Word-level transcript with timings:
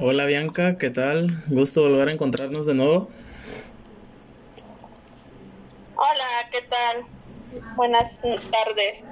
Hola 0.00 0.26
Bianca, 0.26 0.76
¿qué 0.76 0.90
tal? 0.90 1.28
Gusto 1.46 1.82
volver 1.82 2.08
a 2.08 2.12
encontrarnos 2.12 2.66
de 2.66 2.74
nuevo. 2.74 3.08
Hola, 5.94 6.50
¿qué 6.50 6.62
tal? 6.62 7.04
Buenas 7.76 8.20
tardes. 8.20 9.04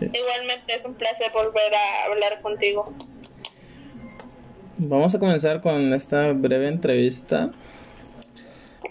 Igualmente 0.00 0.74
es 0.74 0.86
un 0.86 0.94
placer 0.94 1.30
volver 1.30 1.74
a 1.74 2.10
hablar 2.10 2.40
contigo. 2.40 2.90
Vamos 4.78 5.14
a 5.14 5.18
comenzar 5.18 5.60
con 5.60 5.92
esta 5.92 6.32
breve 6.32 6.68
entrevista. 6.68 7.50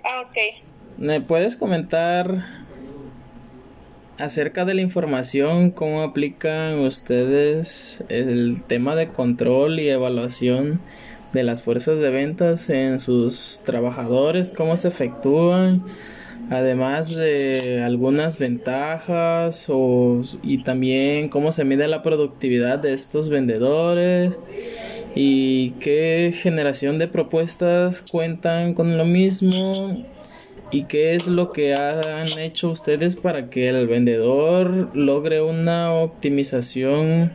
Ah, 0.04 0.22
ok. 0.22 1.00
¿Me 1.00 1.20
puedes 1.20 1.56
comentar 1.56 2.65
acerca 4.18 4.66
de 4.66 4.74
la 4.74 4.82
información, 4.82 5.72
cómo 5.72 6.02
aplican 6.02 6.80
ustedes 6.80 8.04
el 8.10 8.64
tema 8.68 8.96
de 8.96 9.08
control 9.08 9.80
y 9.80 9.90
evaluación 9.90 10.80
de 11.34 11.44
las 11.44 11.64
fuerzas 11.64 12.00
de 12.00 12.10
ventas 12.10 12.70
en 12.70 13.00
sus 13.00 13.62
trabajadores, 13.66 14.54
cómo 14.56 14.78
se 14.78 14.88
efectúan, 14.88 15.84
además 16.50 17.16
de 17.16 17.84
algunas 17.84 18.40
ventajas 18.40 19.66
o, 19.68 20.22
y 20.44 20.64
también 20.64 21.28
cómo 21.28 21.52
se 21.52 21.66
mide 21.66 21.88
la 21.88 22.04
productividad 22.04 22.80
de 22.80 22.94
estos 22.94 23.30
vendedores 23.30 24.34
y 25.14 25.72
qué 25.82 26.34
generación 26.34 27.00
de 27.00 27.08
propuestas 27.08 28.02
cuentan 28.12 28.74
con 28.74 28.98
lo 28.98 29.06
mismo 29.06 29.74
y 30.72 30.86
qué 30.86 31.16
es 31.16 31.28
lo 31.28 31.52
que 31.52 31.74
han 31.74 32.38
hecho 32.40 32.70
ustedes 32.70 33.16
para 33.16 33.50
que 33.50 33.70
el 33.70 33.88
vendedor 33.88 34.96
logre 34.96 35.42
una 35.42 35.94
optimización 35.94 37.32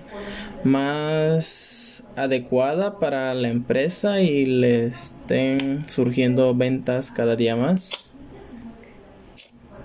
más 0.65 2.03
adecuada 2.17 2.97
para 2.97 3.33
la 3.35 3.49
empresa 3.49 4.21
y 4.21 4.47
le 4.47 4.87
estén 4.87 5.89
surgiendo 5.89 6.55
ventas 6.55 7.11
cada 7.11 7.37
día 7.37 7.57
más. 7.57 8.09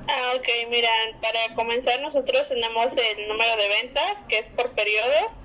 Ah, 0.07 0.33
ok, 0.35 0.47
mira, 0.69 0.89
para 1.21 1.55
comenzar 1.55 2.01
nosotros 2.01 2.49
tenemos 2.49 2.93
el 2.97 3.27
número 3.27 3.55
de 3.57 3.67
ventas 3.81 4.23
que 4.27 4.39
es 4.39 4.47
por 4.49 4.71
periodos 4.71 5.39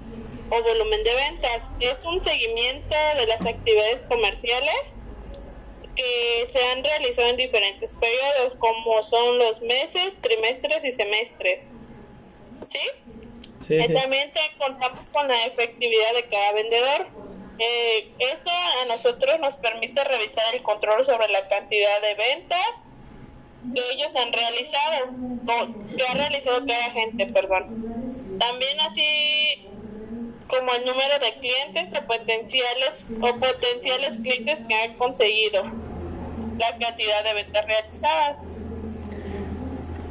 o 0.51 0.63
volumen 0.63 1.03
de 1.05 1.15
ventas. 1.15 1.73
Es 1.81 2.05
un 2.05 2.23
seguimiento 2.23 2.97
de 3.17 3.27
las 3.27 3.47
actividades 3.47 4.07
comerciales 4.09 4.95
que 5.95 6.47
se 6.51 6.63
han 6.67 6.85
realizado 6.85 7.29
en 7.29 7.37
diferentes 7.37 7.93
periodos, 7.95 8.59
como 8.59 9.03
son 9.03 9.39
los 9.39 9.61
meses, 9.63 10.15
trimestres 10.21 10.85
y 10.85 10.93
semestres. 10.93 11.65
¿Sí? 12.65 12.79
Sí, 13.67 13.75
Eh, 13.77 13.85
sí. 13.87 13.95
También 13.95 14.33
te 14.33 14.41
contamos 14.59 15.09
con 15.11 15.29
la 15.29 15.47
efectividad 15.47 16.15
de 16.15 16.25
cada 16.25 16.53
vendedor. 16.53 17.07
Eh, 17.59 18.13
esto 18.19 18.51
a 18.51 18.87
nosotros 18.87 19.39
nos 19.41 19.57
permite 19.57 20.03
revisar 20.05 20.55
el 20.55 20.63
control 20.63 21.05
sobre 21.05 21.29
la 21.29 21.47
cantidad 21.49 22.01
de 22.01 22.15
ventas 22.15 22.83
que 23.75 23.93
ellos 23.93 24.17
han 24.17 24.33
realizado, 24.33 25.11
o 25.47 25.97
que 25.97 26.03
ha 26.03 26.15
realizado 26.15 26.65
cada 26.67 26.91
gente, 26.91 27.27
perdón. 27.27 28.39
También 28.39 28.81
así 28.81 29.67
como 30.51 30.73
el 30.75 30.85
número 30.85 31.15
de 31.21 31.33
clientes 31.41 31.99
o 31.99 32.07
potenciales 32.07 33.07
o 33.21 33.35
potenciales 33.39 34.19
clientes 34.19 34.59
que 34.69 34.75
han 34.75 34.95
conseguido 34.95 35.63
la 36.59 36.71
cantidad 36.79 37.25
de 37.25 37.35
ventas 37.35 37.65
realizadas. 37.67 38.37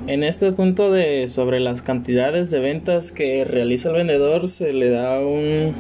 En 0.08 0.24
este 0.24 0.52
punto 0.54 0.92
de 0.92 1.30
sobre 1.30 1.60
las 1.60 1.82
cantidades 1.84 2.50
de 2.50 2.60
ventas 2.60 3.12
que 3.12 3.44
realiza 3.46 3.90
el 3.90 3.96
vendedor 3.96 4.48
se 4.48 4.74
le 4.74 4.90
da 4.90 5.20
un, 5.20 5.76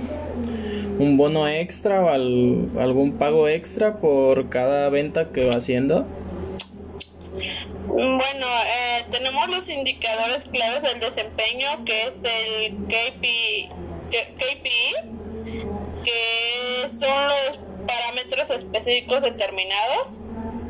un 0.99 1.17
bono 1.17 1.47
extra 1.47 2.01
o 2.03 2.09
al- 2.09 2.65
algún 2.79 3.17
pago 3.17 3.47
extra 3.47 3.95
por 3.95 4.49
cada 4.49 4.89
venta 4.89 5.25
que 5.25 5.45
va 5.45 5.55
haciendo. 5.55 6.05
Bueno, 7.87 8.45
eh, 8.67 9.03
tenemos 9.09 9.49
los 9.49 9.67
indicadores 9.67 10.45
claves 10.45 10.83
del 10.83 10.99
desempeño, 10.99 11.83
que 11.85 12.03
es 12.03 12.11
el 12.67 12.77
KPI, 12.85 13.69
KPI, 14.09 14.95
que 16.03 16.89
son 16.97 17.27
los 17.27 17.59
parámetros 17.85 18.49
específicos 18.49 19.21
determinados 19.21 20.21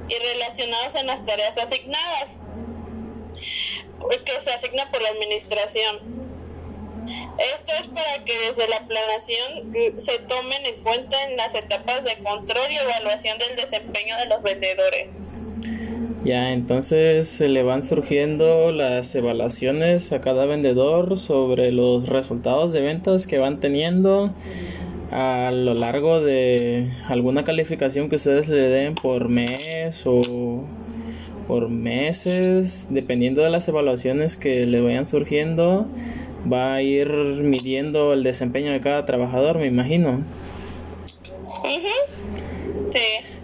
y 0.08 0.16
relacionados 0.16 0.96
en 0.96 1.08
las 1.08 1.26
tareas 1.26 1.58
asignadas, 1.58 2.38
que 4.26 4.42
se 4.42 4.52
asigna 4.52 4.90
por 4.92 5.02
la 5.02 5.10
administración. 5.10 6.20
Esto 7.56 7.72
es 7.80 7.88
para 7.88 8.24
que 8.26 8.38
desde 8.38 8.68
la 8.68 8.86
planeación 8.86 9.76
eh, 9.76 9.94
se 9.98 10.20
tomen 10.20 10.66
en 10.66 10.84
cuenta 10.84 11.24
en 11.24 11.38
las 11.38 11.56
etapas 11.56 12.04
de 12.04 12.18
control 12.22 12.72
y 12.72 12.78
evaluación 12.78 13.38
del 13.40 13.56
desempeño 13.56 14.18
de 14.18 14.26
los 14.26 14.42
vendedores. 14.42 15.10
Ya, 16.24 16.52
entonces 16.52 17.30
se 17.30 17.48
le 17.48 17.64
van 17.64 17.82
surgiendo 17.84 18.72
las 18.74 19.16
evaluaciones 19.16 20.12
a 20.12 20.20
cada 20.20 20.46
vendedor 20.46 21.18
sobre 21.18 21.72
los 21.72 22.10
resultados 22.10 22.74
de 22.74 22.82
ventas 22.82 23.26
que 23.26 23.38
van 23.38 23.62
teniendo 23.62 24.30
a 25.12 25.52
lo 25.54 25.74
largo 25.74 26.20
de 26.22 26.86
alguna 27.08 27.46
calificación 27.46 28.10
que 28.10 28.18
ustedes 28.18 28.50
le 28.50 28.68
den 28.68 28.96
por 28.96 29.30
mes 29.30 30.02
o 30.06 30.64
por 31.48 31.70
meses, 31.70 32.88
dependiendo 32.90 33.42
de 33.42 33.50
las 33.50 33.68
evaluaciones 33.70 34.36
que 34.36 34.66
le 34.66 34.82
vayan 34.82 35.06
surgiendo, 35.06 35.88
va 36.52 36.76
a 36.76 36.82
ir 36.82 37.10
midiendo 37.10 38.14
el 38.14 38.24
desempeño 38.24 38.72
de 38.72 38.82
cada 38.82 39.06
trabajador, 39.06 39.58
me 39.58 39.68
imagino. 39.68 40.12
Ujú. 41.64 42.92
Sí. 42.92 43.39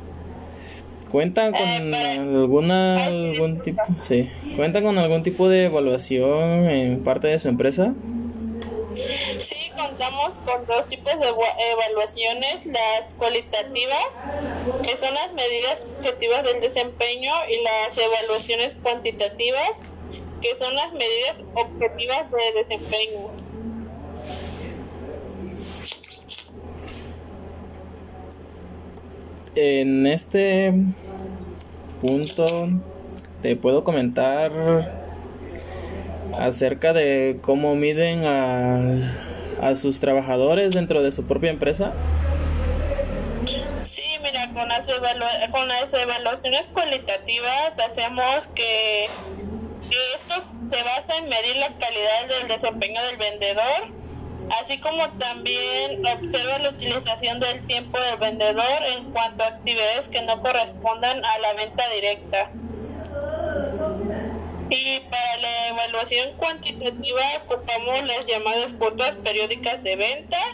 ¿Cuentan 1.15 1.53
con 1.53 1.61
Eh, 1.61 1.91
para- 1.91 2.11
alguna 2.41 3.05
algún 3.05 3.61
tipo, 3.63 3.81
sí, 4.05 4.29
cuentan 4.57 4.83
con 4.83 4.97
algún 4.97 5.23
tipo 5.23 5.47
de 5.47 5.63
evaluación 5.63 6.69
en 6.69 7.05
parte 7.05 7.27
de 7.29 7.39
su 7.39 7.47
empresa? 7.47 7.93
Sí, 9.41 9.71
contamos 9.77 10.39
con 10.39 10.65
dos 10.65 10.89
tipos 10.89 11.17
de 11.17 11.25
eva- 11.29 11.55
evaluaciones, 11.71 12.65
las 12.65 13.13
cualitativas, 13.13 14.03
que 14.83 14.97
son 14.97 15.13
las 15.13 15.31
medidas 15.31 15.85
objetivas 15.99 16.43
del 16.43 16.59
desempeño, 16.59 17.31
y 17.49 17.63
las 17.63 17.97
evaluaciones 17.97 18.75
cuantitativas, 18.75 19.71
que 20.41 20.53
son 20.57 20.75
las 20.75 20.91
medidas 20.91 21.37
objetivas 21.55 22.25
de 22.29 22.61
desempeño. 22.61 23.34
En 29.55 30.05
este 30.05 30.73
punto 32.01 32.67
te 33.41 33.55
puedo 33.55 33.83
comentar 33.83 34.51
acerca 36.37 36.91
de 36.91 37.37
cómo 37.41 37.75
miden 37.75 38.25
a, 38.25 38.79
a 39.61 39.75
sus 39.75 39.99
trabajadores 39.99 40.73
dentro 40.73 41.01
de 41.01 41.11
su 41.11 41.25
propia 41.25 41.51
empresa. 41.51 41.93
Sí, 43.83 44.03
mira, 44.21 44.49
con 44.53 44.67
las, 44.67 44.85
con 45.51 45.67
las 45.67 45.93
evaluaciones 45.93 46.67
cualitativas 46.67 47.73
hacemos 47.89 48.47
que, 48.47 49.05
que 49.89 49.97
esto 50.15 50.41
se 50.69 50.83
basa 50.83 51.17
en 51.17 51.29
medir 51.29 51.55
la 51.57 51.67
calidad 51.67 52.39
del 52.39 52.47
desempeño 52.49 53.01
del 53.03 53.17
vendedor, 53.17 54.04
así 54.61 54.79
como 54.79 55.09
también 55.17 56.05
observa 56.05 56.59
la 56.59 56.69
utilización 56.69 57.39
del 57.39 57.65
tiempo 57.67 57.99
del 57.99 58.17
vendedor 58.19 58.83
en 58.97 59.11
cuanto 59.11 59.43
a 59.43 59.47
actividades 59.47 60.07
que 60.09 60.21
no 60.21 60.39
correspondan 60.41 61.23
a 61.23 61.39
la 61.39 61.53
venta 61.53 61.83
directa. 61.89 62.51
Y 64.69 64.99
para 64.99 65.37
la 65.37 65.67
evaluación 65.69 66.35
cuantitativa 66.37 67.21
ocupamos 67.43 68.03
las 68.03 68.25
llamadas 68.25 68.73
cuotas 68.73 69.15
periódicas 69.17 69.83
de 69.83 69.95
ventas 69.95 70.45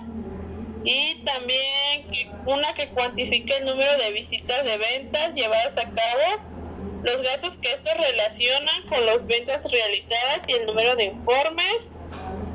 y 0.84 1.24
también 1.24 2.08
una 2.46 2.74
que 2.74 2.90
cuantifique 2.90 3.56
el 3.58 3.66
número 3.66 3.98
de 4.00 4.12
visitas 4.12 4.64
de 4.66 4.78
ventas 4.78 5.34
llevadas 5.36 5.78
a 5.78 5.84
cabo, 5.84 7.02
los 7.04 7.22
gastos 7.22 7.58
que 7.58 7.72
estos 7.72 7.94
relacionan 7.94 8.88
con 8.90 9.06
las 9.06 9.28
ventas 9.28 9.70
realizadas 9.72 10.42
y 10.48 10.54
el 10.54 10.66
número 10.66 10.96
de 10.96 11.06
informes. 11.06 11.90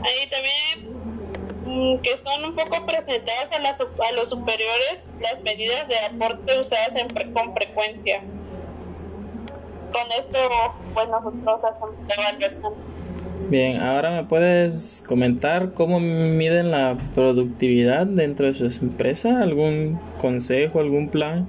Ahí 0.05 0.27
también 0.29 0.96
que 2.03 2.17
son 2.17 2.45
un 2.45 2.55
poco 2.55 2.85
presentadas 2.87 3.53
a, 3.53 3.61
las, 3.61 3.81
a 3.81 4.13
los 4.15 4.29
superiores 4.29 5.07
las 5.21 5.43
medidas 5.43 5.89
de 5.89 5.97
aporte 5.99 6.59
usadas 6.59 6.93
en 6.95 7.33
con 7.33 7.55
frecuencia. 7.55 8.21
Con 9.93 10.13
esto, 10.19 10.39
pues 10.95 11.09
nosotros 11.09 11.65
hacemos 11.65 11.91
la 12.09 12.15
evaluación. 12.15 12.73
Bien, 13.49 13.81
ahora 13.81 14.11
me 14.11 14.25
puedes 14.25 15.05
comentar 15.07 15.73
cómo 15.73 16.01
miden 16.01 16.73
la 16.73 16.99
productividad 17.15 18.07
dentro 18.07 18.47
de 18.47 18.55
su 18.55 18.85
empresa, 18.85 19.43
algún 19.43 20.01
consejo, 20.21 20.81
algún 20.81 21.11
plan 21.11 21.47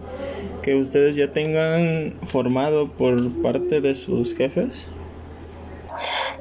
que 0.62 0.75
ustedes 0.75 1.15
ya 1.15 1.29
tengan 1.29 2.13
formado 2.27 2.89
por 2.89 3.41
parte 3.41 3.81
de 3.81 3.95
sus 3.95 4.35
jefes. 4.35 4.88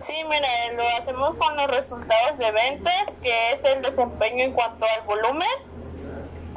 Sí, 0.00 0.14
mira, 0.28 0.48
lo 0.74 0.82
hacemos 0.98 1.34
con 1.36 1.56
los 1.56 1.66
resultados 1.68 2.38
de 2.38 2.50
ventas, 2.50 3.04
que 3.22 3.52
es 3.52 3.58
el 3.64 3.82
desempeño 3.82 4.44
en 4.44 4.52
cuanto 4.52 4.86
al 4.86 5.06
volumen, 5.06 5.48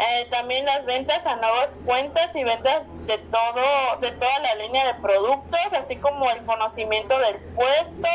Eh, 0.02 0.28
también 0.32 0.66
las 0.66 0.86
ventas 0.86 1.26
a 1.26 1.36
nuevas 1.36 1.78
cuentas 1.86 2.34
y 2.34 2.46
ventas 2.46 2.84
de 3.06 3.18
todo, 3.18 4.00
de 4.00 4.12
toda 4.12 4.40
la 4.40 4.56
línea 4.56 4.94
de 4.94 4.94
productos, 5.02 5.60
así 5.78 5.98
como 5.98 6.30
el 6.32 6.46
conocimiento 6.46 7.20
del 7.20 7.36
puesto, 7.54 8.10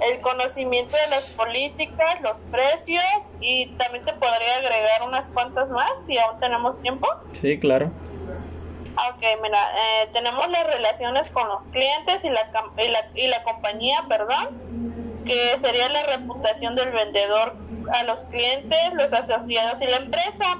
el 0.00 0.20
conocimiento 0.22 0.96
de 0.96 1.08
las 1.08 1.24
políticas, 1.26 2.22
los 2.22 2.40
precios 2.50 3.04
y 3.40 3.66
también 3.76 4.02
te 4.06 4.14
podría 4.14 4.56
agregar 4.56 5.02
unas 5.06 5.28
cuantas 5.28 5.68
más 5.68 5.90
si 6.06 6.16
aún 6.16 6.40
tenemos 6.40 6.80
tiempo. 6.80 7.06
Sí, 7.34 7.60
claro. 7.60 7.90
Ok, 8.94 9.24
mira, 9.42 9.72
eh, 9.74 10.08
tenemos 10.12 10.48
las 10.50 10.66
relaciones 10.66 11.30
con 11.30 11.48
los 11.48 11.64
clientes 11.66 12.22
y 12.24 12.28
la, 12.28 12.46
y 12.76 12.88
la, 12.88 13.06
y 13.14 13.26
la 13.28 13.42
compañía, 13.42 14.04
perdón, 14.06 14.48
que 15.24 15.58
sería 15.62 15.88
la 15.88 16.02
reputación 16.04 16.74
del 16.74 16.90
vendedor 16.90 17.54
a 17.94 18.02
los 18.04 18.24
clientes, 18.24 18.92
los 18.92 19.12
asociados 19.12 19.80
y 19.80 19.86
la 19.86 19.96
empresa. 19.96 20.58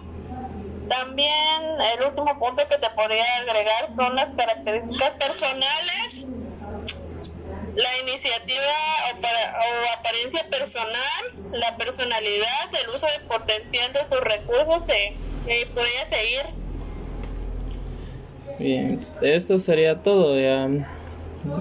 También 0.88 1.62
el 1.94 2.04
último 2.06 2.38
punto 2.38 2.66
que 2.68 2.78
te 2.78 2.90
podría 2.90 3.24
agregar 3.38 3.94
son 3.96 4.16
las 4.16 4.32
características 4.32 5.10
personales, 5.12 6.26
la 7.74 7.98
iniciativa 7.98 8.74
o, 9.14 9.98
apariencia 9.98 10.44
personal, 10.50 11.22
la 11.52 11.76
personalidad, 11.76 12.70
el 12.82 12.90
uso 12.90 13.06
de 13.06 13.26
potencial 13.26 13.92
de 13.92 14.06
sus 14.06 14.20
recursos, 14.20 14.84
y 15.46 15.64
podría 15.66 16.06
seguir 16.08 16.61
Bien, 18.62 19.00
esto 19.22 19.58
sería 19.58 19.96
todo. 19.96 20.38
Ya 20.38 20.68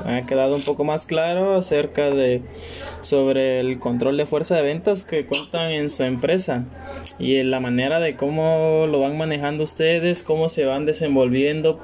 ha 0.05 0.25
quedado 0.27 0.55
un 0.55 0.61
poco 0.61 0.83
más 0.83 1.07
claro 1.07 1.55
acerca 1.55 2.11
de 2.11 2.43
sobre 3.01 3.59
el 3.59 3.79
control 3.79 4.17
de 4.17 4.27
fuerza 4.27 4.55
de 4.57 4.61
ventas 4.61 5.03
que 5.03 5.25
cuentan 5.25 5.71
en 5.71 5.89
su 5.89 6.03
empresa 6.03 6.63
y 7.17 7.41
la 7.41 7.59
manera 7.59 7.99
de 7.99 8.15
cómo 8.15 8.85
lo 8.87 8.99
van 8.99 9.17
manejando 9.17 9.63
ustedes, 9.63 10.21
cómo 10.21 10.47
se 10.47 10.65
van 10.65 10.85
desenvolviendo 10.85 11.79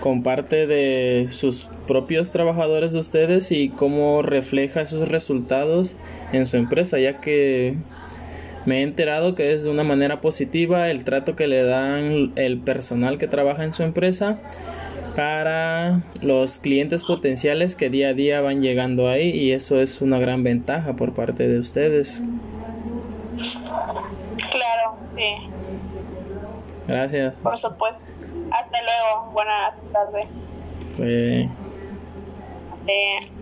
con 0.00 0.22
parte 0.22 0.68
de 0.68 1.26
sus 1.32 1.66
propios 1.88 2.30
trabajadores 2.30 2.92
de 2.92 3.00
ustedes 3.00 3.50
y 3.50 3.68
cómo 3.68 4.22
refleja 4.22 4.82
esos 4.82 5.08
resultados 5.08 5.96
en 6.32 6.46
su 6.46 6.56
empresa, 6.56 7.00
ya 7.00 7.16
que 7.16 7.74
me 8.66 8.78
he 8.78 8.82
enterado 8.82 9.34
que 9.34 9.54
es 9.54 9.64
de 9.64 9.70
una 9.70 9.84
manera 9.84 10.20
positiva 10.20 10.90
el 10.90 11.04
trato 11.04 11.36
que 11.36 11.46
le 11.46 11.64
dan 11.64 12.32
el 12.36 12.60
personal 12.60 13.18
que 13.18 13.28
trabaja 13.28 13.64
en 13.64 13.72
su 13.72 13.82
empresa 13.82 14.38
para 15.16 16.00
los 16.22 16.58
clientes 16.58 17.04
potenciales 17.04 17.76
que 17.76 17.90
día 17.90 18.08
a 18.08 18.14
día 18.14 18.40
van 18.40 18.62
llegando 18.62 19.08
ahí 19.08 19.30
y 19.30 19.52
eso 19.52 19.80
es 19.80 20.00
una 20.00 20.18
gran 20.18 20.42
ventaja 20.42 20.94
por 20.94 21.14
parte 21.14 21.48
de 21.48 21.60
ustedes. 21.60 22.22
Claro, 24.50 24.96
sí. 25.14 25.52
Gracias. 26.86 27.34
Por 27.42 27.58
supuesto. 27.58 28.00
Hasta 28.50 28.78
luego. 28.82 29.32
Buenas 29.32 29.74
tardes. 29.92 30.26
Eh. 30.98 31.48
Eh. 32.86 33.32